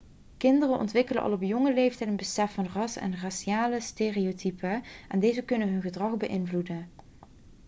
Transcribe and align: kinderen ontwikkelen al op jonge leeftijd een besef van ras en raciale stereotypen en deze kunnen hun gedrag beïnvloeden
kinderen 0.37 0.77
ontwikkelen 0.79 1.23
al 1.23 1.31
op 1.31 1.41
jonge 1.41 1.73
leeftijd 1.73 2.09
een 2.09 2.15
besef 2.15 2.53
van 2.53 2.67
ras 2.73 2.95
en 2.95 3.17
raciale 3.19 3.79
stereotypen 3.79 4.83
en 5.09 5.19
deze 5.19 5.41
kunnen 5.41 5.69
hun 5.69 5.81
gedrag 5.81 6.17
beïnvloeden 6.17 6.89